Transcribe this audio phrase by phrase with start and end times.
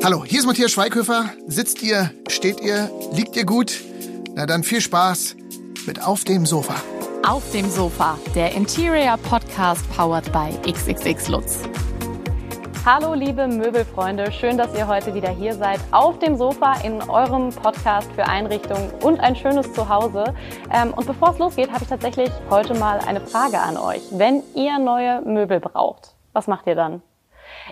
[0.00, 1.30] Hallo, hier ist Matthias Schweighöfer.
[1.48, 3.80] Sitzt ihr, steht ihr, liegt ihr gut?
[4.36, 5.34] Na dann viel Spaß
[5.86, 6.76] mit Auf dem Sofa.
[7.26, 11.58] Auf dem Sofa, der Interior Podcast powered by XXX Lutz.
[12.86, 17.50] Hallo liebe Möbelfreunde, schön, dass ihr heute wieder hier seid auf dem Sofa in eurem
[17.50, 20.32] Podcast für Einrichtungen und ein schönes Zuhause.
[20.72, 24.02] Ähm, und bevor es losgeht, habe ich tatsächlich heute mal eine Frage an euch.
[24.12, 27.02] Wenn ihr neue Möbel braucht, was macht ihr dann?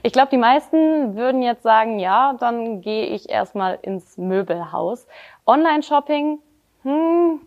[0.03, 5.07] Ich glaube, die meisten würden jetzt sagen, ja, dann gehe ich erstmal ins Möbelhaus.
[5.47, 6.39] Online-Shopping,
[6.83, 7.41] hm,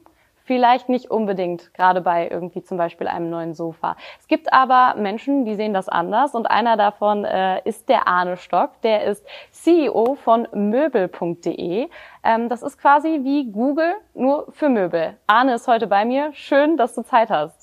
[0.49, 3.95] vielleicht nicht unbedingt, gerade bei irgendwie zum Beispiel einem neuen Sofa.
[4.19, 8.35] Es gibt aber Menschen, die sehen das anders und einer davon äh, ist der Arne
[8.35, 11.87] Stock, der ist CEO von möbel.de.
[12.23, 15.17] Ähm, das ist quasi wie Google, nur für Möbel.
[15.27, 16.33] Arne ist heute bei mir.
[16.33, 17.58] Schön, dass du Zeit hast.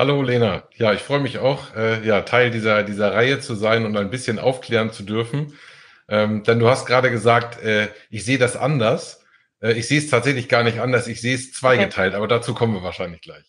[0.00, 3.84] Hallo Lena, ja, ich freue mich auch, äh, ja, Teil dieser, dieser Reihe zu sein
[3.84, 5.54] und ein bisschen aufklären zu dürfen.
[6.08, 9.26] Ähm, denn du hast gerade gesagt, äh, ich sehe das anders.
[9.60, 12.16] Äh, ich sehe es tatsächlich gar nicht anders, ich sehe es zweigeteilt, okay.
[12.16, 13.44] aber dazu kommen wir wahrscheinlich gleich.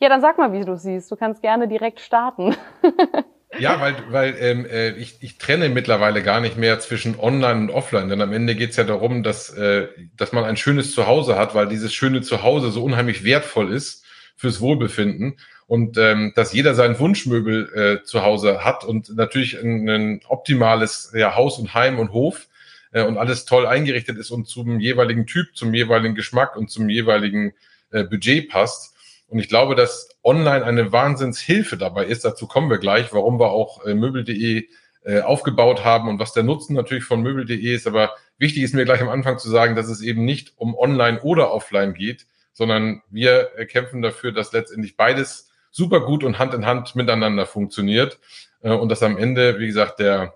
[0.00, 1.10] Ja, dann sag mal, wie du siehst.
[1.10, 2.56] Du kannst gerne direkt starten.
[3.58, 7.70] ja, weil, weil ähm, äh, ich, ich trenne mittlerweile gar nicht mehr zwischen Online und
[7.70, 11.36] Offline, denn am Ende geht es ja darum, dass, äh, dass man ein schönes Zuhause
[11.36, 16.74] hat, weil dieses schöne Zuhause so unheimlich wertvoll ist fürs Wohlbefinden und ähm, dass jeder
[16.74, 21.98] sein Wunschmöbel äh, zu Hause hat und natürlich ein, ein optimales ja, Haus und Heim
[21.98, 22.48] und Hof
[22.92, 26.88] äh, und alles toll eingerichtet ist und zum jeweiligen Typ, zum jeweiligen Geschmack und zum
[26.88, 27.54] jeweiligen
[27.90, 28.94] äh, Budget passt.
[29.28, 32.24] Und ich glaube, dass online eine Wahnsinnshilfe dabei ist.
[32.24, 34.68] Dazu kommen wir gleich, warum wir auch äh, möbel.de
[35.04, 37.86] äh, aufgebaut haben und was der Nutzen natürlich von möbel.de ist.
[37.86, 41.20] Aber wichtig ist mir gleich am Anfang zu sagen, dass es eben nicht um online
[41.22, 46.54] oder offline geht, sondern wir äh, kämpfen dafür, dass letztendlich beides super gut und Hand
[46.54, 48.20] in Hand miteinander funktioniert
[48.62, 50.34] äh, und dass am Ende, wie gesagt, der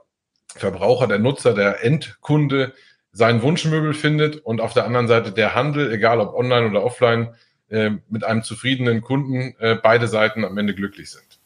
[0.49, 2.73] Verbraucher, der Nutzer, der Endkunde
[3.13, 7.35] sein Wunschmöbel findet und auf der anderen Seite der Handel, egal ob online oder offline,
[7.69, 11.39] äh, mit einem zufriedenen Kunden äh, beide Seiten am Ende glücklich sind.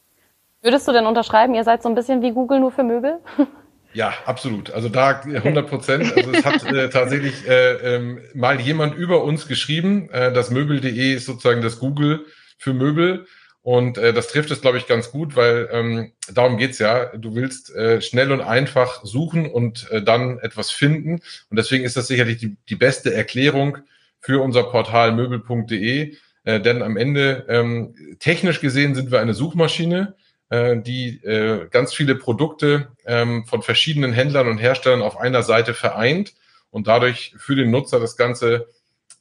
[0.62, 3.18] Würdest du denn unterschreiben, ihr seid so ein bisschen wie Google nur für Möbel?
[3.94, 4.72] Ja, absolut.
[4.72, 6.16] Also da 100 Prozent.
[6.16, 11.12] Also es hat äh, tatsächlich äh, ähm, mal jemand über uns geschrieben, äh, das Möbel.de
[11.12, 12.24] ist sozusagen das Google
[12.56, 13.26] für Möbel.
[13.62, 17.16] Und äh, das trifft es, glaube ich, ganz gut, weil ähm, darum geht's ja.
[17.16, 21.20] Du willst äh, schnell und einfach suchen und äh, dann etwas finden.
[21.48, 23.78] Und deswegen ist das sicherlich die, die beste Erklärung
[24.20, 26.16] für unser Portal möbel.de.
[26.44, 30.16] Äh, denn am Ende, ähm, technisch gesehen, sind wir eine Suchmaschine,
[30.50, 35.72] äh, die äh, ganz viele Produkte ähm, von verschiedenen Händlern und Herstellern auf einer Seite
[35.72, 36.34] vereint
[36.70, 38.66] und dadurch für den Nutzer das Ganze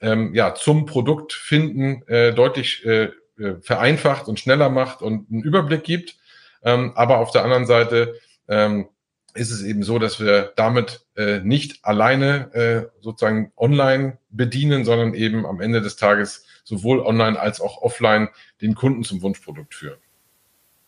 [0.01, 3.09] ähm, ja, zum Produkt finden äh, deutlich äh,
[3.61, 6.17] vereinfacht und schneller macht und einen Überblick gibt.
[6.63, 8.15] Ähm, aber auf der anderen Seite
[8.47, 8.87] ähm,
[9.33, 15.13] ist es eben so, dass wir damit äh, nicht alleine äh, sozusagen online bedienen, sondern
[15.13, 18.29] eben am Ende des Tages sowohl online als auch offline
[18.61, 19.99] den Kunden zum Wunschprodukt führen.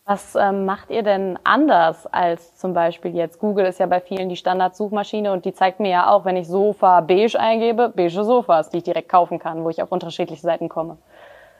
[0.06, 3.38] Was ähm, macht ihr denn anders als zum Beispiel jetzt?
[3.38, 6.46] Google ist ja bei vielen die Standardsuchmaschine und die zeigt mir ja auch, wenn ich
[6.46, 10.68] Sofa beige eingebe, beige Sofas, die ich direkt kaufen kann, wo ich auf unterschiedliche Seiten
[10.68, 10.98] komme.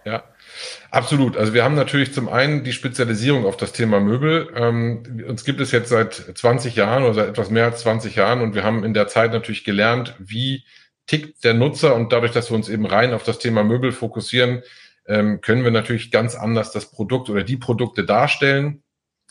[0.05, 0.25] Ja,
[0.91, 1.37] absolut.
[1.37, 4.51] Also wir haben natürlich zum einen die Spezialisierung auf das Thema Möbel.
[4.55, 8.43] Ähm, uns gibt es jetzt seit 20 Jahren oder seit etwas mehr als 20 Jahren
[8.43, 10.65] und wir haben in der Zeit natürlich gelernt, wie
[11.07, 14.63] tickt der Nutzer und dadurch, dass wir uns eben rein auf das Thema Möbel fokussieren,
[15.07, 18.83] ähm, können wir natürlich ganz anders das Produkt oder die Produkte darstellen.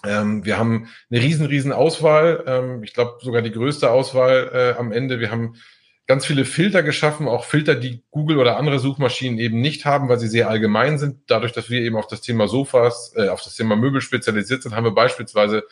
[0.05, 2.43] Ähm, wir haben eine riesen, riesen Auswahl.
[2.45, 5.19] Ähm, ich glaube sogar die größte Auswahl äh, am Ende.
[5.19, 5.55] Wir haben
[6.05, 10.19] ganz viele Filter geschaffen, auch Filter, die Google oder andere Suchmaschinen eben nicht haben, weil
[10.19, 11.21] sie sehr allgemein sind.
[11.27, 14.75] Dadurch, dass wir eben auf das Thema Sofas, äh, auf das Thema Möbel spezialisiert sind,
[14.75, 15.63] haben wir beispielsweise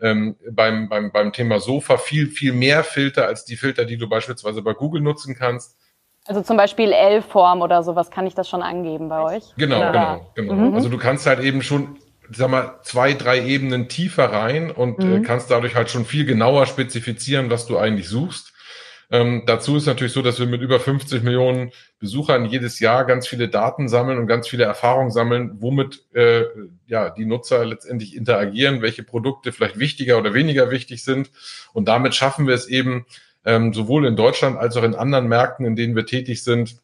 [0.00, 4.08] ähm, beim, beim, beim Thema Sofa viel, viel mehr Filter als die Filter, die du
[4.08, 5.76] beispielsweise bei Google nutzen kannst.
[6.26, 9.42] Also zum Beispiel L-Form oder sowas, kann ich das schon angeben bei euch?
[9.56, 9.92] Genau, oder?
[10.34, 10.54] genau, genau.
[10.54, 10.74] Mhm.
[10.74, 11.98] Also du kannst halt eben schon,
[12.30, 15.16] sag mal, zwei, drei Ebenen tiefer rein und äh, mhm.
[15.16, 18.52] äh, kannst dadurch halt schon viel genauer spezifizieren, was du eigentlich suchst.
[19.12, 23.26] Ähm, dazu ist natürlich so, dass wir mit über 50 Millionen Besuchern jedes Jahr ganz
[23.26, 26.44] viele Daten sammeln und ganz viele Erfahrungen sammeln, womit äh,
[26.86, 31.30] ja die Nutzer letztendlich interagieren, welche Produkte vielleicht wichtiger oder weniger wichtig sind.
[31.72, 33.04] Und damit schaffen wir es eben
[33.44, 36.76] ähm, sowohl in Deutschland als auch in anderen Märkten, in denen wir tätig sind,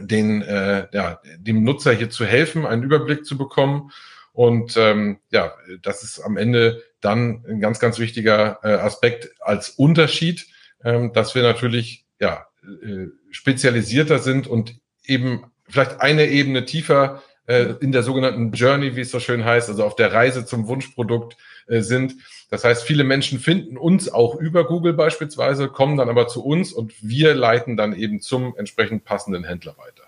[0.00, 3.90] den, äh, ja, dem Nutzer hier zu helfen, einen Überblick zu bekommen.
[4.32, 9.70] Und ähm, ja, das ist am Ende dann ein ganz, ganz wichtiger äh, Aspekt als
[9.70, 10.46] Unterschied
[10.84, 17.74] ähm, dass wir natürlich ja, äh, spezialisierter sind und eben vielleicht eine Ebene tiefer äh,
[17.80, 21.36] in der sogenannten Journey, wie es so schön heißt, also auf der Reise zum Wunschprodukt
[21.66, 22.14] äh, sind.
[22.50, 26.72] Das heißt, viele Menschen finden uns auch über Google beispielsweise, kommen dann aber zu uns
[26.72, 30.04] und wir leiten dann eben zum entsprechend passenden Händler weiter.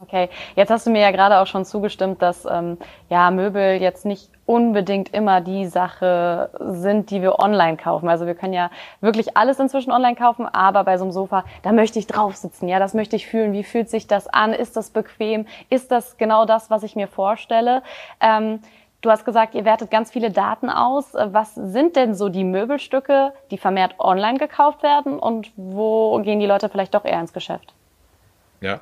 [0.00, 2.78] Okay, jetzt hast du mir ja gerade auch schon zugestimmt, dass ähm,
[3.08, 8.08] ja Möbel jetzt nicht unbedingt immer die Sache sind, die wir online kaufen.
[8.08, 8.70] Also wir können ja
[9.00, 12.68] wirklich alles inzwischen online kaufen, aber bei so einem Sofa, da möchte ich drauf sitzen,
[12.68, 13.52] ja, das möchte ich fühlen.
[13.52, 14.52] Wie fühlt sich das an?
[14.52, 15.46] Ist das bequem?
[15.70, 17.82] Ist das genau das, was ich mir vorstelle?
[18.20, 18.60] Ähm,
[19.00, 21.12] Du hast gesagt, ihr wertet ganz viele Daten aus.
[21.12, 26.46] Was sind denn so die Möbelstücke, die vermehrt online gekauft werden und wo gehen die
[26.46, 27.74] Leute vielleicht doch eher ins Geschäft?
[28.64, 28.80] Ja,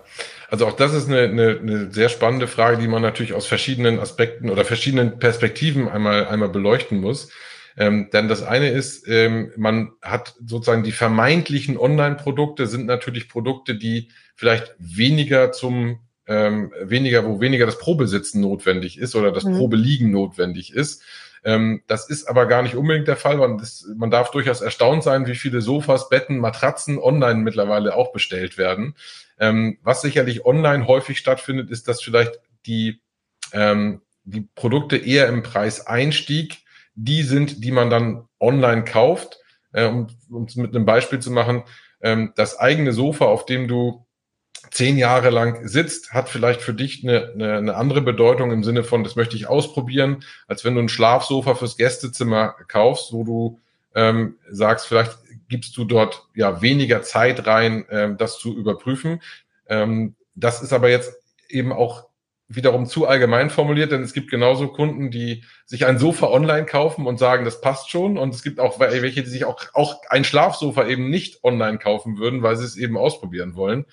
[0.49, 3.99] also auch das ist eine, eine, eine sehr spannende Frage, die man natürlich aus verschiedenen
[3.99, 7.33] Aspekten oder verschiedenen Perspektiven einmal, einmal beleuchten muss.
[7.77, 13.75] Ähm, denn das eine ist, ähm, man hat sozusagen die vermeintlichen Online-Produkte sind natürlich Produkte,
[13.75, 15.99] die vielleicht weniger zum
[16.29, 19.57] ähm, weniger, wo weniger das Probesitzen notwendig ist oder das mhm.
[19.57, 21.03] Probeliegen notwendig ist.
[21.45, 23.37] Ähm, das ist aber gar nicht unbedingt der Fall.
[23.37, 28.13] Man, ist, man darf durchaus erstaunt sein, wie viele Sofas, Betten, Matratzen online mittlerweile auch
[28.13, 28.95] bestellt werden.
[29.43, 33.03] Ähm, was sicherlich online häufig stattfindet, ist, dass vielleicht die,
[33.53, 36.59] ähm, die Produkte eher im Preiseinstieg
[36.95, 39.41] die sind, die man dann online kauft.
[39.73, 40.07] Äh, um
[40.47, 41.65] es mit einem Beispiel zu machen,
[42.03, 44.07] ähm, das eigene Sofa, auf dem du
[44.71, 48.85] zehn Jahre lang sitzt, hat vielleicht für dich eine, eine, eine andere Bedeutung im Sinne
[48.85, 53.61] von, das möchte ich ausprobieren, als wenn du ein Schlafsofa fürs Gästezimmer kaufst, wo du
[53.97, 55.19] ähm, sagst, vielleicht
[55.53, 59.23] gibst du dort ja weniger Zeit rein, ähm, das zu überprüfen.
[59.69, 61.15] Ähm, das ist aber jetzt
[61.49, 62.09] eben auch
[62.49, 67.07] wiederum zu allgemein formuliert, denn es gibt genauso Kunden, die sich ein Sofa online kaufen
[67.07, 68.19] und sagen, das passt schon.
[68.19, 72.19] Und es gibt auch welche, die sich auch, auch ein Schlafsofa eben nicht online kaufen
[72.19, 73.85] würden, weil sie es eben ausprobieren wollen.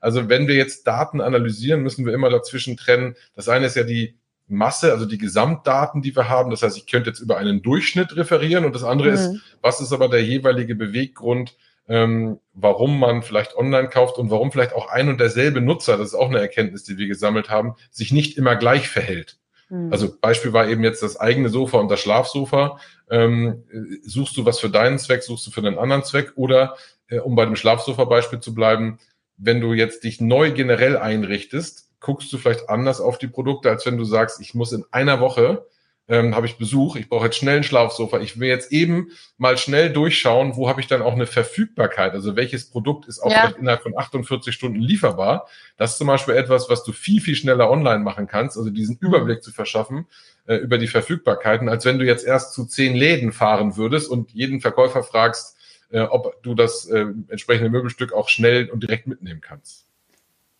[0.00, 3.16] Also wenn wir jetzt Daten analysieren, müssen wir immer dazwischen trennen.
[3.34, 6.50] Das eine ist ja die Masse, also die Gesamtdaten, die wir haben.
[6.50, 9.14] Das heißt, ich könnte jetzt über einen Durchschnitt referieren und das andere mhm.
[9.14, 11.56] ist, was ist aber der jeweilige Beweggrund,
[11.88, 16.08] ähm, warum man vielleicht online kauft und warum vielleicht auch ein und derselbe Nutzer, das
[16.08, 19.38] ist auch eine Erkenntnis, die wir gesammelt haben, sich nicht immer gleich verhält.
[19.68, 19.92] Mhm.
[19.92, 22.78] Also Beispiel war eben jetzt das eigene Sofa und das Schlafsofa.
[23.10, 23.64] Ähm,
[24.02, 26.76] suchst du was für deinen Zweck, suchst du für einen anderen Zweck oder,
[27.08, 28.98] äh, um bei dem Schlafsofa-Beispiel zu bleiben,
[29.36, 33.86] wenn du jetzt dich neu generell einrichtest, guckst du vielleicht anders auf die Produkte, als
[33.86, 35.66] wenn du sagst, ich muss in einer Woche
[36.06, 38.20] ähm, habe ich Besuch, ich brauche jetzt schnell ein Schlafsofa.
[38.20, 39.08] Ich will jetzt eben
[39.38, 43.30] mal schnell durchschauen, wo habe ich dann auch eine Verfügbarkeit, also welches Produkt ist auch
[43.30, 43.54] ja.
[43.58, 45.48] innerhalb von 48 Stunden lieferbar.
[45.78, 48.98] Das ist zum Beispiel etwas, was du viel, viel schneller online machen kannst, also diesen
[49.00, 49.08] mhm.
[49.08, 50.06] Überblick zu verschaffen
[50.46, 54.30] äh, über die Verfügbarkeiten, als wenn du jetzt erst zu zehn Läden fahren würdest und
[54.32, 55.56] jeden Verkäufer fragst,
[55.90, 59.86] äh, ob du das äh, entsprechende Möbelstück auch schnell und direkt mitnehmen kannst.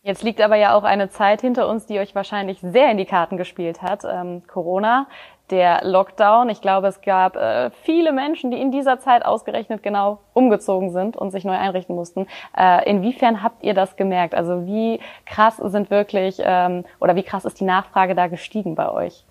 [0.04, 3.06] Jetzt liegt aber ja auch eine Zeit hinter uns, die euch wahrscheinlich sehr in die
[3.06, 4.04] Karten gespielt hat.
[4.04, 5.06] Ähm, Corona,
[5.48, 6.50] der Lockdown.
[6.50, 11.16] Ich glaube, es gab äh, viele Menschen, die in dieser Zeit ausgerechnet genau umgezogen sind
[11.16, 12.26] und sich neu einrichten mussten.
[12.54, 14.34] Äh, inwiefern habt ihr das gemerkt?
[14.34, 18.90] Also wie krass sind wirklich ähm, oder wie krass ist die Nachfrage da gestiegen bei
[18.92, 19.24] euch?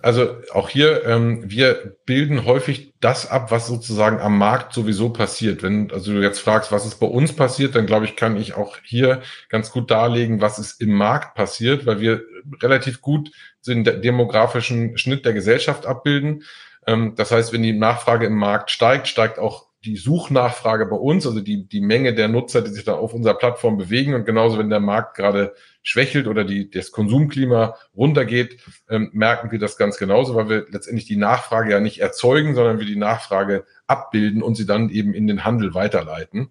[0.00, 5.62] Also auch hier, ähm, wir bilden häufig das ab, was sozusagen am Markt sowieso passiert.
[5.62, 8.54] Wenn also du jetzt fragst, was ist bei uns passiert, dann glaube ich, kann ich
[8.54, 12.22] auch hier ganz gut darlegen, was ist im Markt passiert, weil wir
[12.62, 13.30] relativ gut
[13.66, 16.44] den demografischen Schnitt der Gesellschaft abbilden.
[16.86, 21.26] Ähm, das heißt, wenn die Nachfrage im Markt steigt, steigt auch die Suchnachfrage bei uns,
[21.26, 24.14] also die, die Menge der Nutzer, die sich da auf unserer Plattform bewegen.
[24.14, 28.58] Und genauso, wenn der Markt gerade schwächelt oder die, das Konsumklima runtergeht,
[28.90, 32.80] ähm, merken wir das ganz genauso, weil wir letztendlich die Nachfrage ja nicht erzeugen, sondern
[32.80, 36.50] wir die Nachfrage abbilden und sie dann eben in den Handel weiterleiten.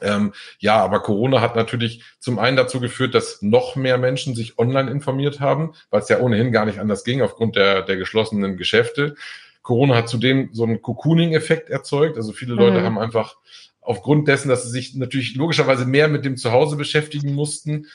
[0.00, 4.58] Ähm, ja, aber Corona hat natürlich zum einen dazu geführt, dass noch mehr Menschen sich
[4.58, 8.56] online informiert haben, weil es ja ohnehin gar nicht anders ging aufgrund der, der geschlossenen
[8.56, 9.14] Geschäfte.
[9.64, 12.16] Corona hat zudem so einen Cocooning-Effekt erzeugt.
[12.16, 12.84] Also viele Leute mhm.
[12.84, 13.36] haben einfach
[13.80, 17.86] aufgrund dessen, dass sie sich natürlich logischerweise mehr mit dem Zuhause beschäftigen mussten,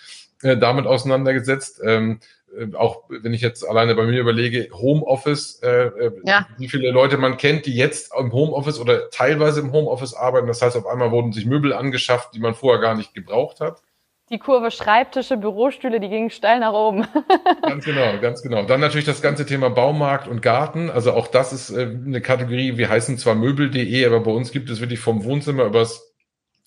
[0.41, 1.79] äh, damit auseinandergesetzt.
[1.85, 2.19] Ähm,
[2.57, 6.47] äh, auch wenn ich jetzt alleine bei mir überlege, Homeoffice, äh, äh, ja.
[6.57, 10.47] wie viele Leute man kennt, die jetzt im Homeoffice oder teilweise im Homeoffice arbeiten.
[10.47, 13.81] Das heißt, auf einmal wurden sich Möbel angeschafft, die man vorher gar nicht gebraucht hat
[14.29, 17.07] die Kurve Schreibtische, Bürostühle, die gingen steil nach oben.
[17.61, 18.63] ganz genau, ganz genau.
[18.63, 20.89] Dann natürlich das ganze Thema Baumarkt und Garten.
[20.89, 24.69] Also auch das ist äh, eine Kategorie, wir heißen zwar Möbel.de, aber bei uns gibt
[24.69, 26.13] es wirklich vom Wohnzimmer übers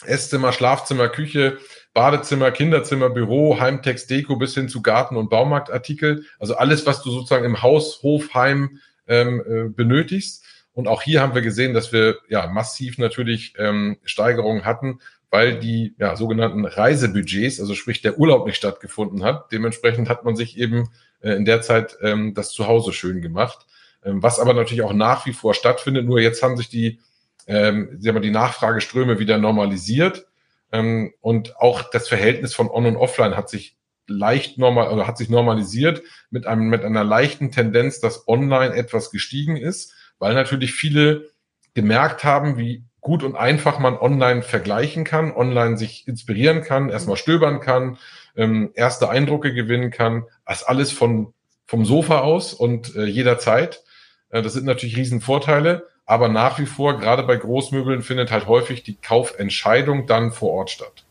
[0.04, 1.58] Esszimmer, Schlafzimmer, Küche,
[1.94, 6.24] Badezimmer, Kinderzimmer, Büro, Heimtext, Deko bis hin zu Garten- und Baumarktartikel.
[6.40, 10.44] Also alles, was du sozusagen im Haus, Hof, Heim ähm, äh, benötigst.
[10.72, 15.00] Und auch hier haben wir gesehen, dass wir ja massiv natürlich ähm, Steigerungen hatten,
[15.32, 19.50] weil die ja, sogenannten Reisebudgets, also sprich der Urlaub nicht stattgefunden hat.
[19.50, 20.90] Dementsprechend hat man sich eben
[21.22, 23.66] äh, in der Zeit ähm, das Zuhause schön gemacht,
[24.04, 26.04] ähm, was aber natürlich auch nach wie vor stattfindet.
[26.04, 27.00] Nur jetzt haben sich die,
[27.46, 30.26] ähm, sagen wir, die Nachfrageströme wieder normalisiert
[30.70, 35.16] ähm, und auch das Verhältnis von On und Offline hat sich leicht normal, also hat
[35.16, 40.74] sich normalisiert mit einem mit einer leichten Tendenz, dass Online etwas gestiegen ist, weil natürlich
[40.74, 41.30] viele
[41.72, 47.16] gemerkt haben, wie gut und einfach man online vergleichen kann, online sich inspirieren kann, erstmal
[47.16, 47.98] stöbern kann,
[48.36, 51.34] ähm, erste Eindrücke gewinnen kann, das alles von,
[51.66, 53.82] vom Sofa aus und äh, jederzeit.
[54.30, 58.84] Äh, das sind natürlich Riesenvorteile, aber nach wie vor, gerade bei Großmöbeln, findet halt häufig
[58.84, 61.04] die Kaufentscheidung dann vor Ort statt.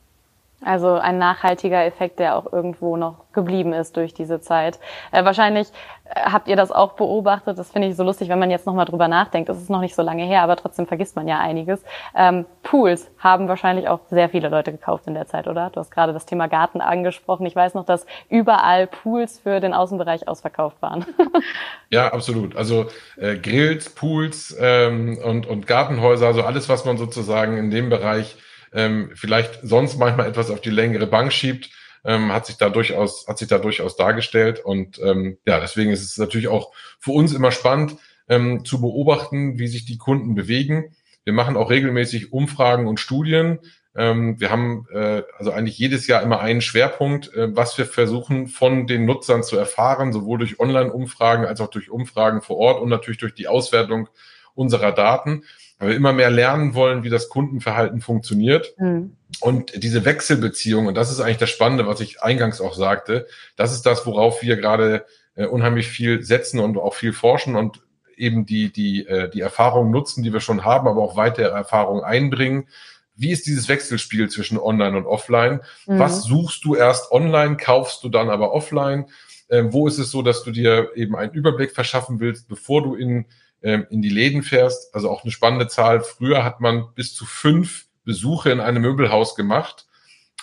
[0.64, 4.80] Also ein nachhaltiger Effekt, der auch irgendwo noch geblieben ist durch diese Zeit.
[5.12, 5.70] Äh, wahrscheinlich
[6.06, 7.58] äh, habt ihr das auch beobachtet.
[7.58, 9.50] Das finde ich so lustig, wenn man jetzt nochmal drüber nachdenkt.
[9.50, 11.84] Es ist noch nicht so lange her, aber trotzdem vergisst man ja einiges.
[12.16, 15.72] Ähm, Pools haben wahrscheinlich auch sehr viele Leute gekauft in der Zeit, oder?
[15.72, 17.48] Du hast gerade das Thema Garten angesprochen.
[17.48, 21.06] Ich weiß noch, dass überall Pools für den Außenbereich ausverkauft waren.
[21.90, 22.56] ja, absolut.
[22.56, 22.86] Also
[23.18, 28.38] äh, Grills, Pools ähm, und, und Gartenhäuser, also alles, was man sozusagen in dem Bereich
[28.74, 31.70] ähm, vielleicht sonst manchmal etwas auf die längere Bank schiebt,
[32.04, 34.60] ähm, hat sich da durchaus, hat sich da durchaus dargestellt.
[34.64, 37.98] Und ähm, ja, deswegen ist es natürlich auch für uns immer spannend
[38.28, 40.96] ähm, zu beobachten, wie sich die Kunden bewegen.
[41.24, 43.60] Wir machen auch regelmäßig Umfragen und Studien.
[43.94, 48.48] Ähm, wir haben äh, also eigentlich jedes Jahr immer einen Schwerpunkt, äh, was wir versuchen
[48.48, 52.90] von den Nutzern zu erfahren, sowohl durch Online-Umfragen als auch durch Umfragen vor Ort und
[52.90, 54.08] natürlich durch die Auswertung
[54.56, 55.44] unserer Daten
[55.82, 58.76] weil wir immer mehr lernen wollen, wie das Kundenverhalten funktioniert.
[58.78, 59.18] Mhm.
[59.40, 63.74] Und diese Wechselbeziehung, und das ist eigentlich das Spannende, was ich eingangs auch sagte, das
[63.74, 67.82] ist das, worauf wir gerade äh, unheimlich viel setzen und auch viel forschen und
[68.16, 72.04] eben die, die, äh, die Erfahrungen nutzen, die wir schon haben, aber auch weitere Erfahrungen
[72.04, 72.68] einbringen.
[73.16, 75.62] Wie ist dieses Wechselspiel zwischen Online und Offline?
[75.88, 75.98] Mhm.
[75.98, 79.08] Was suchst du erst online, kaufst du dann aber offline?
[79.50, 82.94] Ähm, wo ist es so, dass du dir eben einen Überblick verschaffen willst, bevor du
[82.94, 83.26] in
[83.62, 84.96] in die Läden fährst.
[84.96, 86.02] Also auch eine spannende Zahl.
[86.02, 89.86] Früher hat man bis zu fünf Besuche in einem Möbelhaus gemacht,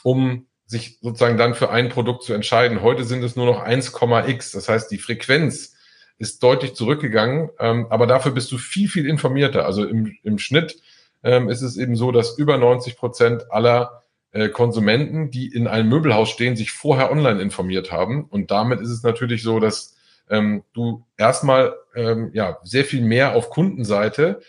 [0.05, 2.83] um sich sozusagen dann für ein Produkt zu entscheiden.
[2.83, 4.53] Heute sind es nur noch 1,x.
[4.53, 5.75] Das heißt, die Frequenz
[6.19, 9.65] ist deutlich zurückgegangen, ähm, aber dafür bist du viel, viel informierter.
[9.65, 10.81] Also im, im Schnitt
[11.23, 15.89] ähm, ist es eben so, dass über 90 Prozent aller äh, Konsumenten, die in einem
[15.89, 18.25] Möbelhaus stehen, sich vorher online informiert haben.
[18.25, 19.97] Und damit ist es natürlich so, dass
[20.31, 24.41] ähm, du erstmal ähm, ja sehr viel mehr auf Kundenseite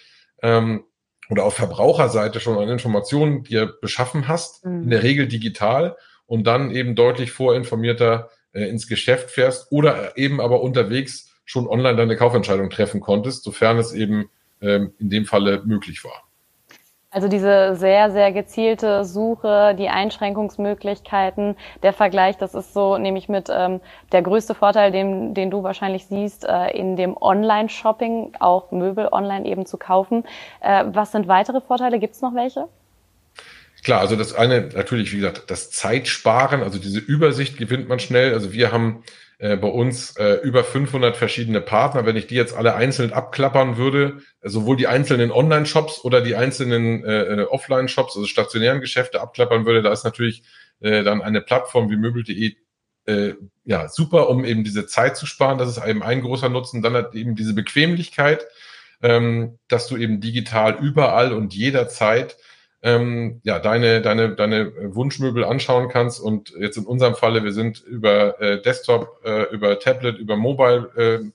[0.41, 0.83] ähm,
[1.29, 4.83] oder auf Verbraucherseite schon an Informationen dir beschaffen hast, mhm.
[4.83, 10.41] in der Regel digital und dann eben deutlich vorinformierter äh, ins Geschäft fährst oder eben
[10.41, 14.29] aber unterwegs schon online deine Kaufentscheidung treffen konntest, sofern es eben
[14.61, 16.28] ähm, in dem Falle möglich war.
[17.11, 23.27] Also diese sehr, sehr gezielte Suche, die Einschränkungsmöglichkeiten, der Vergleich, das ist so, nehme ich
[23.27, 28.71] mit, ähm, der größte Vorteil, den, den du wahrscheinlich siehst, äh, in dem Online-Shopping, auch
[28.71, 30.23] Möbel online eben zu kaufen.
[30.61, 31.97] Äh, was sind weitere Vorteile?
[31.97, 32.67] Gibt es noch welche?
[33.83, 38.33] Klar, also das eine natürlich, wie gesagt, das Zeitsparen, also diese Übersicht gewinnt man schnell.
[38.33, 39.03] Also wir haben
[39.39, 42.05] äh, bei uns äh, über 500 verschiedene Partner.
[42.05, 47.05] Wenn ich die jetzt alle einzeln abklappern würde, sowohl die einzelnen Online-Shops oder die einzelnen
[47.05, 50.43] äh, äh, Offline-Shops, also stationären Geschäfte abklappern würde, da ist natürlich
[50.81, 52.55] äh, dann eine Plattform wie möbel.de
[53.05, 55.57] äh, ja super, um eben diese Zeit zu sparen.
[55.57, 56.81] Das ist eben ein großer Nutzen.
[56.81, 58.45] Dann hat eben diese Bequemlichkeit,
[59.01, 62.35] ähm, dass du eben digital überall und jederzeit
[62.81, 66.19] ähm, ja, deine, deine, deine Wunschmöbel anschauen kannst.
[66.19, 70.89] Und jetzt in unserem Falle, wir sind über äh, Desktop, äh, über Tablet, über Mobile
[70.95, 71.31] äh,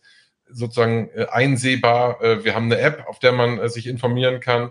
[0.51, 2.23] sozusagen einsehbar.
[2.23, 4.71] Äh, wir haben eine App, auf der man äh, sich informieren kann.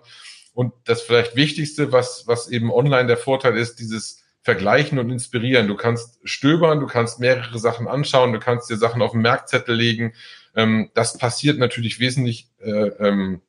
[0.54, 5.68] Und das vielleicht Wichtigste, was, was eben online der Vorteil ist, dieses Vergleichen und Inspirieren.
[5.68, 9.76] Du kannst stöbern, du kannst mehrere Sachen anschauen, du kannst dir Sachen auf den Merkzettel
[9.76, 10.14] legen.
[10.56, 13.42] Ähm, das passiert natürlich wesentlich, äh, ähm,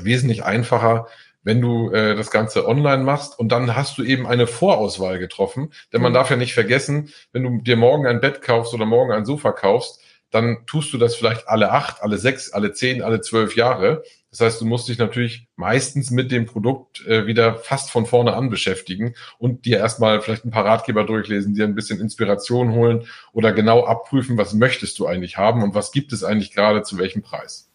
[0.00, 1.08] wesentlich einfacher,
[1.48, 5.72] wenn du äh, das Ganze online machst und dann hast du eben eine Vorauswahl getroffen.
[5.94, 6.16] Denn man mhm.
[6.16, 9.52] darf ja nicht vergessen, wenn du dir morgen ein Bett kaufst oder morgen ein Sofa
[9.52, 14.02] kaufst, dann tust du das vielleicht alle acht, alle sechs, alle zehn, alle zwölf Jahre.
[14.30, 18.34] Das heißt, du musst dich natürlich meistens mit dem Produkt äh, wieder fast von vorne
[18.34, 23.06] an beschäftigen und dir erstmal vielleicht ein paar Ratgeber durchlesen, dir ein bisschen Inspiration holen
[23.32, 26.98] oder genau abprüfen, was möchtest du eigentlich haben und was gibt es eigentlich gerade zu
[26.98, 27.67] welchem Preis.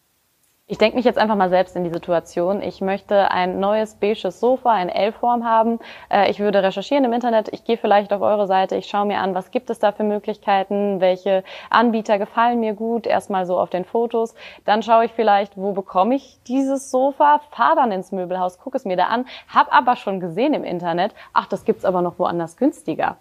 [0.65, 2.61] Ich denke mich jetzt einfach mal selbst in die Situation.
[2.61, 5.77] Ich möchte ein neues beiges Sofa in L-Form haben.
[6.09, 7.49] Äh, ich würde recherchieren im Internet.
[7.51, 8.77] Ich gehe vielleicht auf eure Seite.
[8.77, 13.07] Ich schaue mir an, was gibt es da für Möglichkeiten, welche Anbieter gefallen mir gut.
[13.07, 14.35] Erstmal so auf den Fotos.
[14.63, 17.41] Dann schaue ich vielleicht, wo bekomme ich dieses Sofa.
[17.51, 19.25] Fahre dann ins Möbelhaus, gucke es mir da an.
[19.53, 21.13] Hab aber schon gesehen im Internet.
[21.33, 23.17] Ach, das gibt's aber noch woanders günstiger.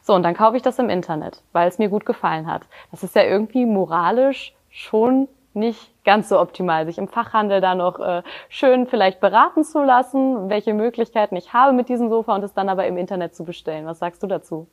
[0.00, 2.62] So, und dann kaufe ich das im Internet, weil es mir gut gefallen hat.
[2.90, 7.98] Das ist ja irgendwie moralisch schon nicht ganz so optimal, sich im Fachhandel da noch
[7.98, 12.54] äh, schön vielleicht beraten zu lassen, welche Möglichkeiten ich habe mit diesem Sofa und es
[12.54, 13.86] dann aber im Internet zu bestellen.
[13.86, 14.68] Was sagst du dazu?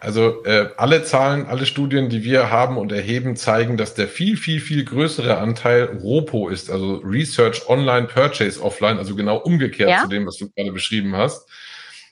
[0.00, 4.36] Also äh, alle Zahlen, alle Studien, die wir haben und erheben, zeigen, dass der viel,
[4.36, 10.02] viel, viel größere Anteil ROPO ist, also Research Online, Purchase Offline, also genau umgekehrt ja?
[10.02, 11.48] zu dem, was du gerade beschrieben hast.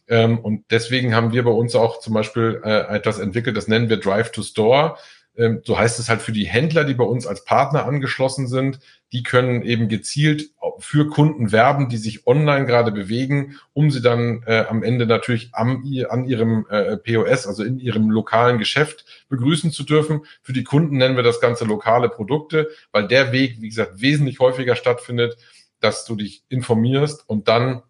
[0.07, 3.89] Ähm, und deswegen haben wir bei uns auch zum Beispiel äh, etwas entwickelt, das nennen
[3.89, 4.97] wir Drive to Store.
[5.41, 8.79] Ähm, so heißt es halt für die Händler, die bei uns als Partner angeschlossen sind,
[9.11, 14.43] die können eben gezielt für Kunden werben, die sich online gerade bewegen, um sie dann
[14.47, 19.73] äh, am Ende natürlich am, an ihrem äh, POS, also in ihrem lokalen Geschäft begrüßen
[19.73, 20.27] zu dürfen.
[20.43, 24.41] Für die Kunden nennen wir das Ganze lokale Produkte, weil der Weg, wie gesagt, wesentlich
[24.41, 25.39] häufiger stattfindet,
[25.81, 27.83] dass du dich informierst und dann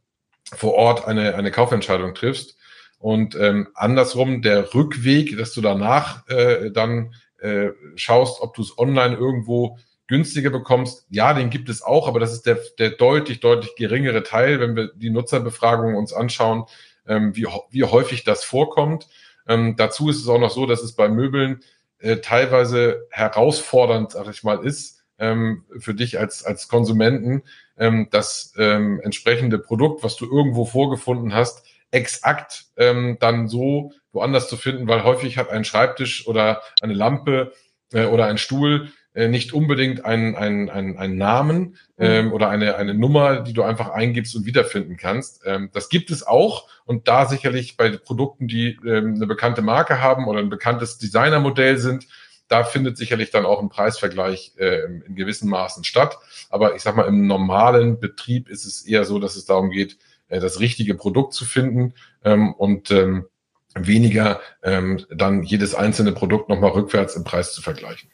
[0.53, 2.57] vor Ort eine, eine Kaufentscheidung triffst.
[2.99, 8.79] Und ähm, andersrum der Rückweg, dass du danach äh, dann äh, schaust, ob du es
[8.79, 11.07] online irgendwo günstiger bekommst.
[11.09, 14.75] Ja, den gibt es auch, aber das ist der, der deutlich, deutlich geringere Teil, wenn
[14.75, 16.65] wir die Nutzerbefragungen uns anschauen,
[17.07, 19.09] ähm, wie, wie häufig das vorkommt.
[19.47, 21.61] Ähm, dazu ist es auch noch so, dass es bei Möbeln
[21.99, 27.43] äh, teilweise herausfordernd, sag ich mal, ist, ähm, für dich als, als Konsumenten,
[27.79, 34.49] ähm, das ähm, entsprechende Produkt, was du irgendwo vorgefunden hast, exakt ähm, dann so woanders
[34.49, 37.53] zu finden, weil häufig hat ein Schreibtisch oder eine Lampe
[37.93, 41.77] äh, oder ein Stuhl äh, nicht unbedingt einen, einen, einen, einen Namen mhm.
[41.99, 45.43] ähm, oder eine, eine Nummer, die du einfach eingibst und wiederfinden kannst.
[45.45, 50.01] Ähm, das gibt es auch und da sicherlich bei Produkten, die ähm, eine bekannte Marke
[50.01, 52.07] haben oder ein bekanntes Designermodell sind,
[52.51, 56.19] da findet sicherlich dann auch ein Preisvergleich äh, in gewissen Maßen statt.
[56.49, 59.99] Aber ich sag mal, im normalen Betrieb ist es eher so, dass es darum geht,
[60.29, 63.27] äh, das richtige Produkt zu finden ähm, und ähm,
[63.75, 68.11] weniger ähm, dann jedes einzelne Produkt nochmal rückwärts im Preis zu vergleichen.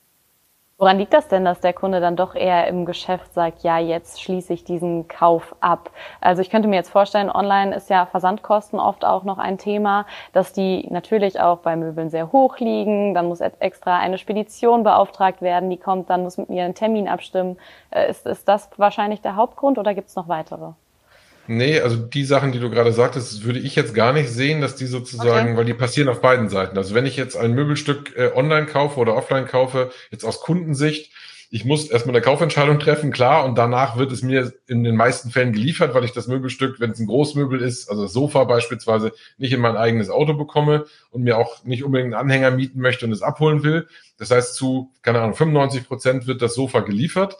[0.78, 4.20] Woran liegt das denn, dass der Kunde dann doch eher im Geschäft sagt, ja, jetzt
[4.20, 5.90] schließe ich diesen Kauf ab?
[6.20, 10.04] Also ich könnte mir jetzt vorstellen, online ist ja Versandkosten oft auch noch ein Thema,
[10.34, 13.14] dass die natürlich auch bei Möbeln sehr hoch liegen.
[13.14, 17.09] Dann muss extra eine Spedition beauftragt werden, die kommt, dann muss mit mir einen Termin
[17.09, 17.57] abstimmen.
[17.90, 20.72] Äh, ist, ist das wahrscheinlich der Hauptgrund oder gibt es noch weitere?
[21.48, 24.74] Nee, also die Sachen, die du gerade sagtest, würde ich jetzt gar nicht sehen, dass
[24.74, 25.56] die sozusagen, okay.
[25.56, 26.76] weil die passieren auf beiden Seiten.
[26.76, 31.12] Also wenn ich jetzt ein Möbelstück äh, online kaufe oder offline kaufe, jetzt aus Kundensicht,
[31.50, 35.30] ich muss erstmal eine Kaufentscheidung treffen, klar, und danach wird es mir in den meisten
[35.30, 39.12] Fällen geliefert, weil ich das Möbelstück, wenn es ein Großmöbel ist, also das Sofa beispielsweise,
[39.38, 43.06] nicht in mein eigenes Auto bekomme und mir auch nicht unbedingt einen Anhänger mieten möchte
[43.06, 43.87] und es abholen will.
[44.18, 47.37] Das heißt, zu, keine Ahnung, 95 Prozent wird das Sofa geliefert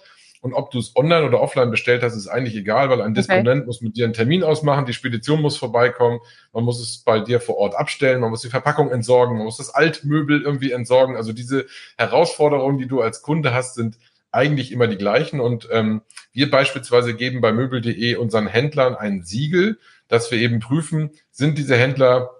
[0.47, 3.63] und ob du es online oder offline bestellt hast, ist eigentlich egal, weil ein Disponent
[3.63, 3.67] okay.
[3.67, 6.21] muss mit dir einen Termin ausmachen, die Spedition muss vorbeikommen,
[6.53, 9.57] man muss es bei dir vor Ort abstellen, man muss die Verpackung entsorgen, man muss
[9.57, 11.17] das Altmöbel irgendwie entsorgen.
[11.17, 11.67] Also diese
[11.99, 13.99] Herausforderungen, die du als Kunde hast, sind
[14.31, 15.41] eigentlich immer die gleichen.
[15.41, 21.11] Und ähm, wir beispielsweise geben bei möbel.de unseren Händlern ein Siegel, dass wir eben prüfen,
[21.33, 22.31] sind diese Händler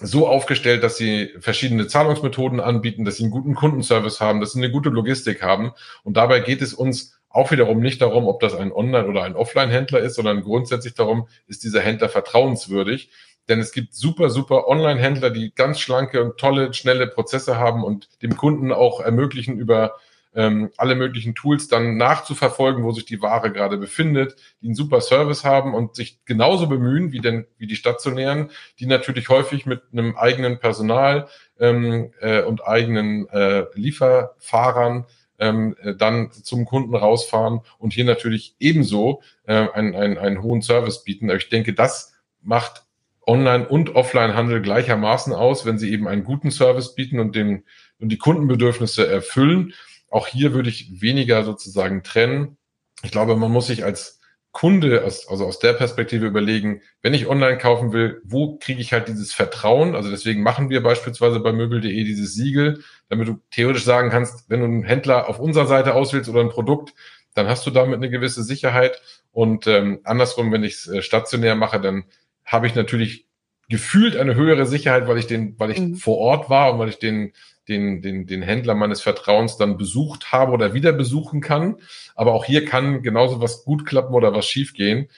[0.00, 4.58] so aufgestellt, dass sie verschiedene Zahlungsmethoden anbieten, dass sie einen guten Kundenservice haben, dass sie
[4.58, 5.72] eine gute Logistik haben.
[6.02, 9.34] Und dabei geht es uns auch wiederum nicht darum, ob das ein Online- oder ein
[9.34, 13.10] Offline-Händler ist, sondern grundsätzlich darum, ist dieser Händler vertrauenswürdig.
[13.48, 18.08] Denn es gibt super, super Online-Händler, die ganz schlanke und tolle, schnelle Prozesse haben und
[18.22, 19.96] dem Kunden auch ermöglichen, über
[20.36, 25.00] ähm, alle möglichen Tools dann nachzuverfolgen, wo sich die Ware gerade befindet, die einen super
[25.00, 29.82] Service haben und sich genauso bemühen wie denn wie die stationären, die natürlich häufig mit
[29.92, 35.06] einem eigenen Personal ähm, äh, und eigenen äh, Lieferfahrern
[35.38, 40.62] ähm, äh, dann zum Kunden rausfahren und hier natürlich ebenso äh, einen, einen, einen hohen
[40.62, 41.30] Service bieten.
[41.30, 42.84] Ich denke, das macht
[43.26, 47.64] Online- und Offline-Handel gleichermaßen aus, wenn sie eben einen guten Service bieten und, den,
[47.98, 49.72] und die Kundenbedürfnisse erfüllen.
[50.10, 52.56] Auch hier würde ich weniger sozusagen trennen.
[53.02, 54.20] Ich glaube, man muss sich als
[54.54, 58.92] Kunde, aus, also aus der Perspektive überlegen, wenn ich online kaufen will, wo kriege ich
[58.92, 59.96] halt dieses Vertrauen?
[59.96, 64.60] Also deswegen machen wir beispielsweise bei möbel.de dieses Siegel, damit du theoretisch sagen kannst, wenn
[64.60, 66.94] du einen Händler auf unserer Seite auswählst oder ein Produkt,
[67.34, 69.02] dann hast du damit eine gewisse Sicherheit.
[69.32, 72.04] Und ähm, andersrum, wenn ich es äh, stationär mache, dann
[72.44, 73.26] habe ich natürlich
[73.68, 75.96] gefühlt eine höhere Sicherheit, weil ich den, weil ich mhm.
[75.96, 77.32] vor Ort war und weil ich den
[77.68, 81.76] den, den, den Händler meines Vertrauens dann besucht habe oder wieder besuchen kann.
[82.14, 85.08] Aber auch hier kann genauso was gut klappen oder was schief gehen.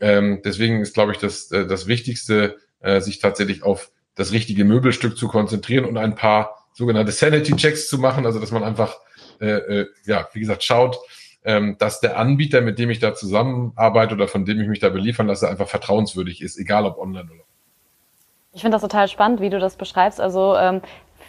[0.00, 4.64] Ähm, deswegen ist, glaube ich, das, äh, das Wichtigste, äh, sich tatsächlich auf das richtige
[4.64, 8.96] Möbelstück zu konzentrieren und ein paar sogenannte Sanity-Checks zu machen, also dass man einfach,
[9.40, 10.98] äh, äh, ja, wie gesagt, schaut,
[11.44, 14.88] ähm, dass der Anbieter, mit dem ich da zusammenarbeite oder von dem ich mich da
[14.88, 17.44] beliefern lasse, einfach vertrauenswürdig ist, egal ob online oder.
[18.52, 20.20] Ich finde das total spannend, wie du das beschreibst.
[20.20, 20.80] Also ähm,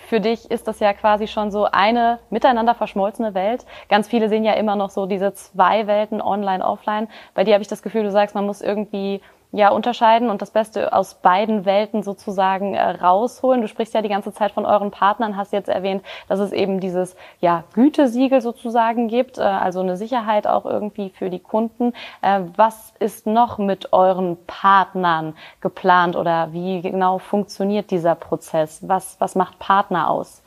[0.06, 3.66] für dich ist das ja quasi schon so eine miteinander verschmolzene Welt.
[3.90, 7.08] Ganz viele sehen ja immer noch so diese zwei Welten, online, offline.
[7.34, 9.22] Bei dir habe ich das Gefühl, du sagst, man muss irgendwie
[9.56, 13.62] ja unterscheiden und das Beste aus beiden Welten sozusagen äh, rausholen.
[13.62, 16.80] Du sprichst ja die ganze Zeit von euren Partnern, hast jetzt erwähnt, dass es eben
[16.80, 21.94] dieses ja Gütesiegel sozusagen gibt, äh, also eine Sicherheit auch irgendwie für die Kunden.
[22.22, 28.80] Äh, was ist noch mit euren Partnern geplant oder wie genau funktioniert dieser Prozess?
[28.82, 30.44] Was was macht Partner aus?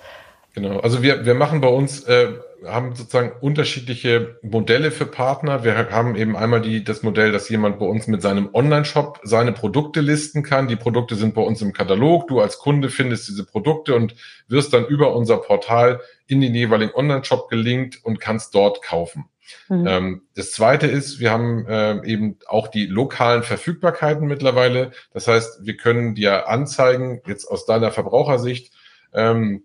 [0.55, 2.29] Genau, also wir wir machen bei uns äh,
[2.65, 5.65] haben sozusagen unterschiedliche Modelle für Partner.
[5.65, 9.53] Wir haben eben einmal die, das Modell, dass jemand bei uns mit seinem Online-Shop seine
[9.53, 10.69] Produkte listen kann.
[10.69, 12.27] Die Produkte sind bei uns im Katalog.
[12.29, 14.15] Du als Kunde findest diese Produkte und
[14.49, 19.27] wirst dann über unser Portal in den jeweiligen Online-Shop gelinkt und kannst dort kaufen.
[19.69, 19.87] Mhm.
[19.87, 24.91] Ähm, das zweite ist, wir haben äh, eben auch die lokalen Verfügbarkeiten mittlerweile.
[25.13, 28.73] Das heißt, wir können dir anzeigen, jetzt aus deiner Verbrauchersicht,
[29.15, 29.65] ähm,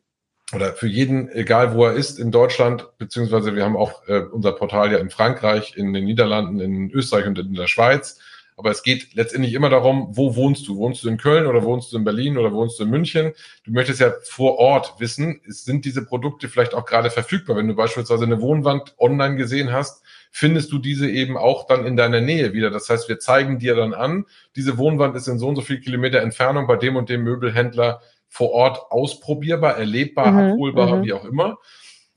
[0.53, 4.51] oder für jeden, egal wo er ist in Deutschland, beziehungsweise wir haben auch äh, unser
[4.51, 8.19] Portal ja in Frankreich, in den Niederlanden, in Österreich und in der Schweiz.
[8.55, 10.77] Aber es geht letztendlich immer darum, wo wohnst du?
[10.77, 13.33] Wohnst du in Köln oder wohnst du in Berlin oder wohnst du in München?
[13.65, 17.55] Du möchtest ja vor Ort wissen, sind diese Produkte vielleicht auch gerade verfügbar?
[17.55, 21.97] Wenn du beispielsweise eine Wohnwand online gesehen hast, findest du diese eben auch dann in
[21.97, 22.69] deiner Nähe wieder.
[22.69, 25.79] Das heißt, wir zeigen dir dann an, diese Wohnwand ist in so und so viel
[25.79, 28.01] Kilometer Entfernung bei dem und dem Möbelhändler
[28.33, 31.03] vor Ort ausprobierbar, erlebbar, mhm, abholbar, mhm.
[31.03, 31.59] wie auch immer.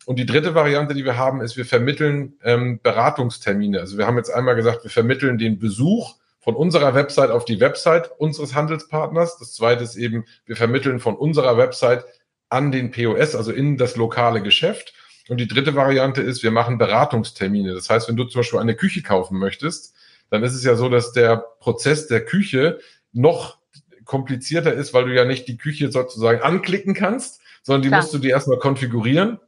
[0.07, 3.81] Und die dritte Variante, die wir haben, ist, wir vermitteln ähm, Beratungstermine.
[3.81, 7.61] Also wir haben jetzt einmal gesagt, wir vermitteln den Besuch von unserer Website auf die
[7.61, 9.37] Website unseres Handelspartners.
[9.39, 12.07] Das zweite ist eben, wir vermitteln von unserer Website
[12.49, 14.95] an den POS, also in das lokale Geschäft.
[15.29, 17.75] Und die dritte Variante ist, wir machen Beratungstermine.
[17.75, 19.95] Das heißt, wenn du zum Beispiel eine Küche kaufen möchtest,
[20.31, 22.79] dann ist es ja so, dass der Prozess der Küche
[23.13, 23.59] noch
[24.07, 28.01] komplizierter ist, weil du ja nicht die Küche sozusagen anklicken kannst, sondern die Klar.
[28.01, 29.39] musst du dir erstmal konfigurieren.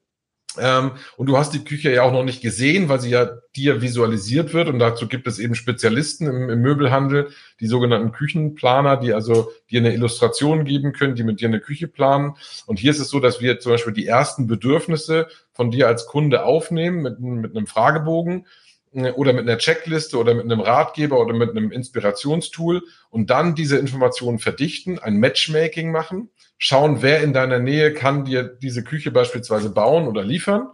[0.61, 3.81] Ähm, und du hast die Küche ja auch noch nicht gesehen, weil sie ja dir
[3.83, 4.69] visualisiert wird.
[4.69, 7.29] Und dazu gibt es eben Spezialisten im, im, Möbelhandel,
[7.61, 11.87] die sogenannten Küchenplaner, die also dir eine Illustration geben können, die mit dir eine Küche
[11.87, 12.35] planen.
[12.67, 16.07] Und hier ist es so, dass wir zum Beispiel die ersten Bedürfnisse von dir als
[16.07, 18.47] Kunde aufnehmen mit, mit einem Fragebogen
[18.93, 23.79] oder mit einer Checkliste oder mit einem Ratgeber oder mit einem Inspirationstool und dann diese
[23.79, 29.71] Informationen verdichten, ein Matchmaking machen, schauen, wer in deiner Nähe kann dir diese Küche beispielsweise
[29.71, 30.69] bauen oder liefern.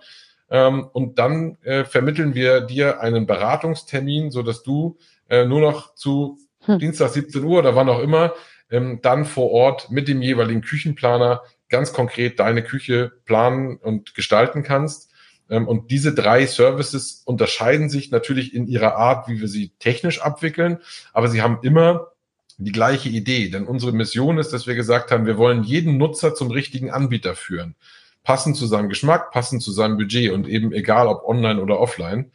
[0.51, 4.99] Ähm, und dann äh, vermitteln wir dir einen Beratungstermin, so dass du
[5.29, 6.79] äh, nur noch zu hm.
[6.79, 8.35] Dienstag 17 Uhr oder wann auch immer
[8.71, 14.63] ähm, dann vor Ort mit dem jeweiligen Küchenplaner ganz konkret deine Küche planen und gestalten
[14.63, 15.11] kannst
[15.49, 20.79] und diese drei Services unterscheiden sich natürlich in ihrer Art, wie wir sie technisch abwickeln,
[21.13, 22.09] aber sie haben immer
[22.57, 23.51] die gleiche Idee.
[23.51, 27.35] Denn unsere Mission ist, dass wir gesagt haben, wir wollen jeden Nutzer zum richtigen Anbieter
[27.35, 27.75] führen.
[28.23, 32.31] Passend zu seinem Geschmack, passend zu seinem Budget und eben egal ob online oder offline.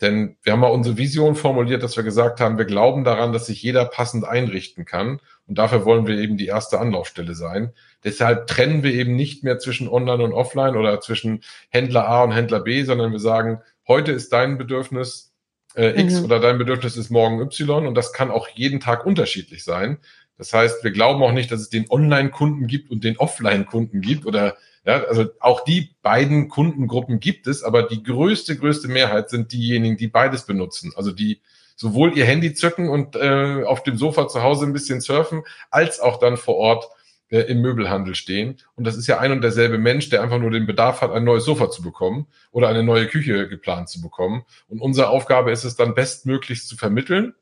[0.00, 3.46] Denn wir haben mal unsere Vision formuliert, dass wir gesagt haben, wir glauben daran, dass
[3.46, 5.20] sich jeder passend einrichten kann.
[5.46, 7.72] Und dafür wollen wir eben die erste Anlaufstelle sein.
[8.02, 12.32] Deshalb trennen wir eben nicht mehr zwischen Online und Offline oder zwischen Händler A und
[12.32, 15.32] Händler B, sondern wir sagen, heute ist dein Bedürfnis
[15.76, 16.24] äh, X mhm.
[16.24, 19.98] oder dein Bedürfnis ist morgen Y und das kann auch jeden Tag unterschiedlich sein.
[20.38, 24.26] Das heißt, wir glauben auch nicht, dass es den Online-Kunden gibt und den Offline-Kunden gibt
[24.26, 29.52] oder ja, also auch die beiden Kundengruppen gibt es, aber die größte, größte Mehrheit sind
[29.52, 30.92] diejenigen, die beides benutzen.
[30.94, 31.40] Also die
[31.76, 36.00] sowohl ihr Handy zücken und äh, auf dem Sofa zu Hause ein bisschen surfen, als
[36.00, 36.88] auch dann vor Ort
[37.30, 38.58] äh, im Möbelhandel stehen.
[38.76, 41.24] Und das ist ja ein und derselbe Mensch, der einfach nur den Bedarf hat, ein
[41.24, 44.44] neues Sofa zu bekommen oder eine neue Küche geplant zu bekommen.
[44.68, 47.34] Und unsere Aufgabe ist es dann bestmöglichst zu vermitteln,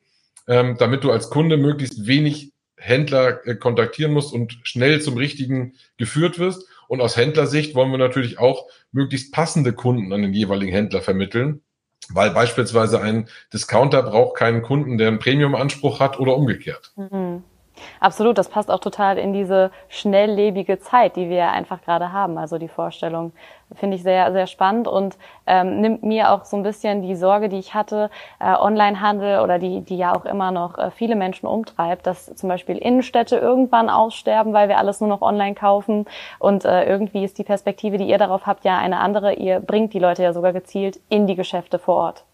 [0.47, 5.75] ähm, damit du als Kunde möglichst wenig Händler äh, kontaktieren musst und schnell zum richtigen
[5.99, 10.73] geführt wirst und aus Händlersicht wollen wir natürlich auch möglichst passende Kunden an den jeweiligen
[10.73, 11.63] Händler vermitteln,
[12.11, 16.93] weil beispielsweise ein Discounter braucht keinen Kunden, der einen Premium-Anspruch hat oder umgekehrt.
[16.97, 17.45] Mhm.
[18.03, 22.37] Absolut, das passt auch total in diese schnelllebige Zeit, die wir einfach gerade haben.
[22.37, 23.31] Also die Vorstellung
[23.77, 27.49] finde ich sehr, sehr spannend und ähm, nimmt mir auch so ein bisschen die Sorge,
[27.49, 28.11] die ich hatte,
[28.41, 32.49] äh, Onlinehandel oder die, die ja auch immer noch äh, viele Menschen umtreibt, dass zum
[32.49, 36.07] Beispiel Innenstädte irgendwann aussterben, weil wir alles nur noch online kaufen.
[36.41, 39.35] Und äh, irgendwie ist die Perspektive, die ihr darauf habt, ja eine andere.
[39.35, 42.25] Ihr bringt die Leute ja sogar gezielt in die Geschäfte vor Ort.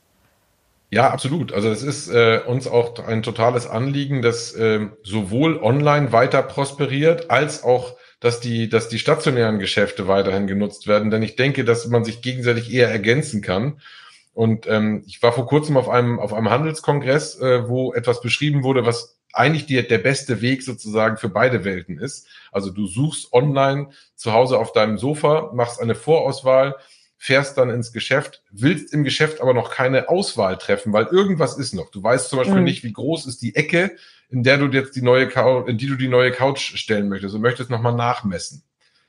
[0.91, 1.53] Ja, absolut.
[1.53, 7.31] Also es ist äh, uns auch ein totales Anliegen, dass äh, sowohl online weiter prosperiert,
[7.31, 11.11] als auch, dass die, dass die stationären Geschäfte weiterhin genutzt werden.
[11.11, 13.81] Denn ich denke, dass man sich gegenseitig eher ergänzen kann.
[14.33, 18.63] Und ähm, ich war vor kurzem auf einem, auf einem Handelskongress, äh, wo etwas beschrieben
[18.63, 22.27] wurde, was eigentlich die, der beste Weg sozusagen für beide Welten ist.
[22.51, 26.77] Also du suchst online zu Hause auf deinem Sofa, machst eine Vorauswahl,
[27.19, 31.75] fährst dann ins Geschäft, willst im Geschäft aber noch keine Auswahl treffen, weil irgendwas ist
[31.75, 31.91] noch.
[31.91, 32.65] Du weißt zum Beispiel mhm.
[32.65, 33.97] nicht, wie groß ist die Ecke,
[34.31, 37.35] in der du jetzt die neue Couch, in die du die neue Couch stellen möchtest
[37.35, 38.63] und möchtest nochmal nachmessen.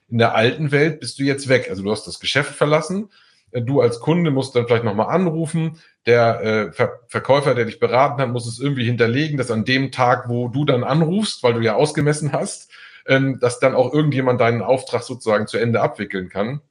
[0.09, 1.67] In der alten Welt bist du jetzt weg.
[1.69, 3.09] Also du hast das Geschäft verlassen.
[3.51, 5.79] Du als Kunde musst dann vielleicht nochmal anrufen.
[6.07, 9.91] Der äh, Ver Verkäufer, der dich beraten hat, muss es irgendwie hinterlegen, dass an dem
[9.91, 12.71] Tag, wo du dann anrufst, weil du ja ausgemessen hast,
[13.07, 16.61] ähm, dass dann auch irgendjemand deinen Auftrag sozusagen zu Ende abwickeln kann.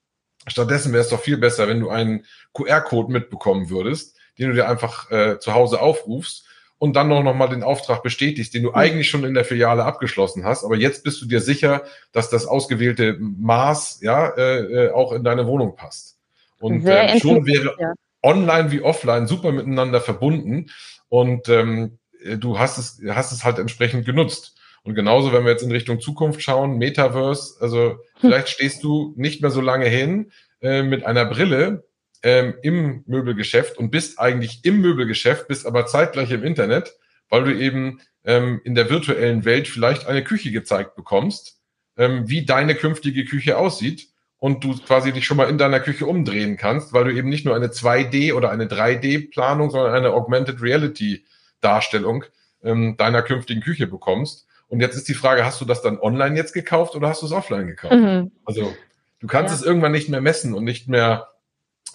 [0.47, 2.25] Stattdessen wäre es doch viel besser, wenn du einen
[2.55, 6.47] QR-Code mitbekommen würdest, den du dir einfach äh, zu Hause aufrufst
[6.79, 8.77] und dann noch, noch mal den Auftrag bestätigst, den du mhm.
[8.77, 10.65] eigentlich schon in der Filiale abgeschlossen hast.
[10.65, 15.25] Aber jetzt bist du dir sicher, dass das ausgewählte Maß ja äh, äh auch in
[15.25, 16.19] deine Wohnung passt.
[16.61, 17.93] Und äh, schon wäre ja.
[18.23, 20.71] online wie offline super miteinander verbunden
[21.09, 21.99] und ähm,
[22.37, 24.58] du hast es, hast es halt entsprechend genutzt.
[24.89, 27.99] Und genauso, wenn wir jetzt in Richtung Zukunft schauen, Metaverse, also hm.
[28.21, 31.85] vielleicht stehst du nicht mehr so lange hin äh, mit einer Brille
[32.23, 36.95] ähm, im Möbelgeschäft und bist eigentlich im Möbelgeschäft, bist aber zeitgleich im Internet,
[37.29, 41.61] weil du eben ähm, in der virtuellen Welt vielleicht eine Küche gezeigt bekommst,
[41.99, 46.07] ähm, wie deine künftige Küche aussieht und du quasi dich schon mal in deiner Küche
[46.07, 50.63] umdrehen kannst, weil du eben nicht nur eine 2D oder eine 3D-Planung, sondern eine Augmented
[50.63, 52.25] Reality-Darstellung
[52.63, 54.48] ähm, deiner künftigen Küche bekommst.
[54.69, 57.27] Und jetzt ist die Frage, hast du das dann online jetzt gekauft oder hast du
[57.27, 57.95] es offline gekauft?
[57.95, 58.33] Mhm.
[58.45, 58.75] Also
[59.21, 59.61] du kannst ja.
[59.61, 61.29] es irgendwann nicht mehr messen und nicht mehr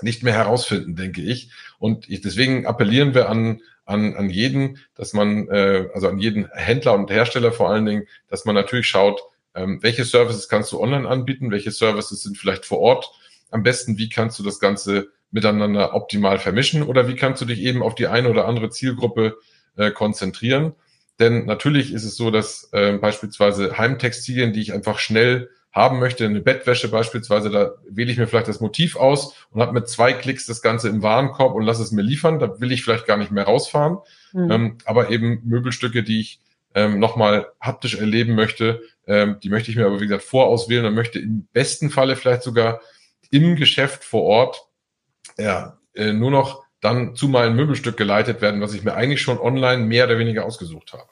[0.01, 1.51] nicht mehr herausfinden, denke ich.
[1.77, 6.49] Und ich, deswegen appellieren wir an an, an jeden, dass man, äh, also an jeden
[6.53, 9.21] Händler und Hersteller vor allen Dingen, dass man natürlich schaut,
[9.55, 13.11] ähm, welche Services kannst du online anbieten, welche Services sind vielleicht vor Ort.
[13.51, 17.59] Am besten, wie kannst du das Ganze miteinander optimal vermischen oder wie kannst du dich
[17.59, 19.37] eben auf die eine oder andere Zielgruppe
[19.75, 20.73] äh, konzentrieren.
[21.19, 26.25] Denn natürlich ist es so, dass äh, beispielsweise Heimtextilien, die ich einfach schnell haben möchte,
[26.25, 30.13] eine Bettwäsche beispielsweise, da wähle ich mir vielleicht das Motiv aus und habe mit zwei
[30.13, 32.39] Klicks das Ganze im Warenkorb und lasse es mir liefern.
[32.39, 33.97] Da will ich vielleicht gar nicht mehr rausfahren.
[34.33, 34.51] Mhm.
[34.51, 36.39] Ähm, aber eben Möbelstücke, die ich
[36.75, 40.95] ähm, nochmal haptisch erleben möchte, ähm, die möchte ich mir aber, wie gesagt, vorauswählen und
[40.95, 42.81] möchte im besten Falle vielleicht sogar
[43.29, 44.67] im Geschäft vor Ort
[45.37, 49.39] ja, äh, nur noch dann zu meinem Möbelstück geleitet werden, was ich mir eigentlich schon
[49.39, 51.09] online mehr oder weniger ausgesucht habe.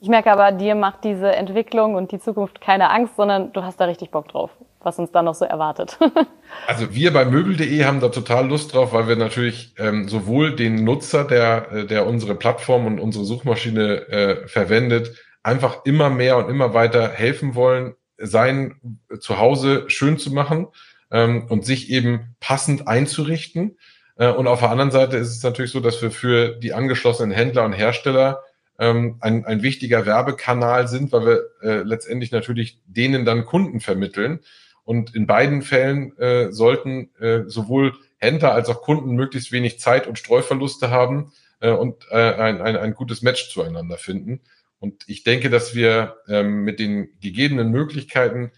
[0.00, 3.80] Ich merke aber, dir macht diese Entwicklung und die Zukunft keine Angst, sondern du hast
[3.80, 4.50] da richtig Bock drauf,
[4.80, 5.96] was uns da noch so erwartet.
[6.66, 10.82] also wir bei möbel.de haben da total Lust drauf, weil wir natürlich ähm, sowohl den
[10.82, 16.50] Nutzer, der, äh, der unsere Plattform und unsere Suchmaschine äh, verwendet, einfach immer mehr und
[16.50, 20.66] immer weiter helfen wollen, sein Zuhause schön zu machen
[21.12, 23.78] ähm, und sich eben passend einzurichten.
[24.22, 27.32] Äh, und auf der anderen Seite ist es natürlich so, dass wir für die angeschlossenen
[27.32, 28.44] Händler und Hersteller
[28.78, 34.40] ähm, ein, ein wichtiger Werbekanal sind, weil wir äh, letztendlich natürlich denen dann Kunden vermitteln.
[34.84, 40.06] Und in beiden Fällen äh, sollten äh, sowohl Händler als auch Kunden möglichst wenig Zeit
[40.06, 44.40] und Streuverluste haben äh, und äh, ein, ein, ein gutes Match zueinander finden.
[44.78, 48.52] Und ich denke, dass wir ähm, mit den gegebenen Möglichkeiten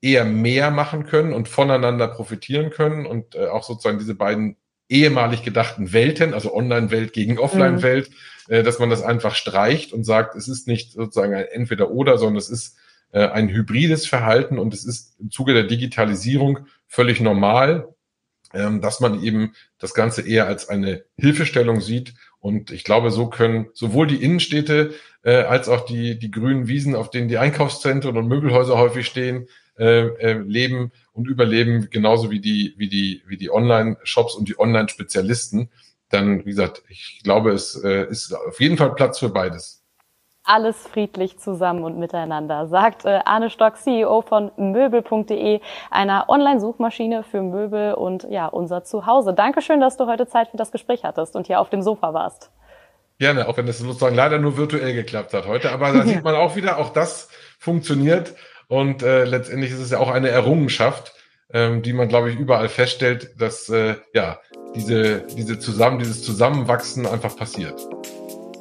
[0.00, 4.56] eher mehr machen können und voneinander profitieren können und äh, auch sozusagen diese beiden
[4.90, 8.10] ehemalig gedachten Welten, also Online-Welt gegen Offline-Welt,
[8.48, 8.54] mhm.
[8.54, 12.36] äh, dass man das einfach streicht und sagt, es ist nicht sozusagen ein Entweder-Oder, sondern
[12.36, 12.76] es ist
[13.12, 17.88] äh, ein hybrides Verhalten und es ist im Zuge der Digitalisierung völlig normal,
[18.52, 22.14] ähm, dass man eben das Ganze eher als eine Hilfestellung sieht.
[22.40, 26.96] Und ich glaube, so können sowohl die Innenstädte äh, als auch die, die grünen Wiesen,
[26.96, 29.46] auf denen die Einkaufszentren und Möbelhäuser häufig stehen,
[29.80, 34.58] äh, äh, leben und überleben, genauso wie die, wie die, wie die Online-Shops und die
[34.58, 35.70] Online-Spezialisten.
[36.10, 39.80] Dann, wie gesagt, ich glaube, es äh, ist auf jeden Fall Platz für beides
[40.42, 47.42] alles friedlich zusammen und miteinander, sagt äh, Arne Stock, CEO von Möbel.de, einer Online-Suchmaschine für
[47.42, 49.32] Möbel und ja, unser Zuhause.
[49.32, 52.50] Dankeschön, dass du heute Zeit für das Gespräch hattest und hier auf dem Sofa warst.
[53.18, 55.72] Gerne, auch wenn es sozusagen leider nur virtuell geklappt hat heute.
[55.72, 58.34] Aber da sieht man auch wieder, auch das funktioniert.
[58.70, 61.12] Und äh, letztendlich ist es ja auch eine Errungenschaft,
[61.52, 64.38] ähm, die man, glaube ich, überall feststellt, dass äh, ja
[64.76, 67.84] diese, diese zusammen, dieses Zusammenwachsen einfach passiert.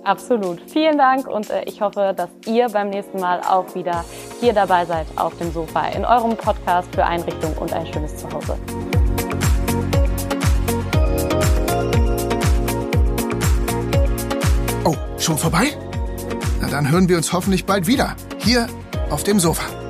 [0.04, 0.60] Absolut.
[0.72, 4.04] Vielen Dank und äh, ich hoffe, dass ihr beim nächsten Mal auch wieder
[4.39, 8.58] hier dabei seid auf dem Sofa in eurem Podcast für Einrichtung und ein schönes Zuhause.
[14.86, 15.67] Oh, schon vorbei?
[16.62, 18.65] Na dann hören wir uns hoffentlich bald wieder hier
[19.12, 19.88] auf dem Sofa.